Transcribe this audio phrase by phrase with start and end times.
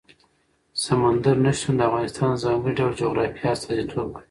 [0.83, 4.19] سمندر نه شتون د افغانستان د ځانګړي ډول جغرافیه استازیتوب کوي.